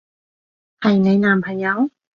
[0.79, 1.91] 係你男朋友？